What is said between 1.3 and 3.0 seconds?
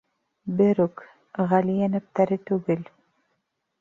ғәли йәнәптәре түгел...